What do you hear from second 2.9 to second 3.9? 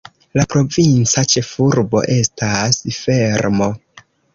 Fermo.